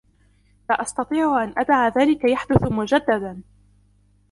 لا 0.69 0.81
أستطيع 0.81 1.43
أن 1.43 1.53
أدع 1.57 1.87
ذلك 1.87 2.23
يحدث 2.23 2.63
مجددا. 2.71 3.41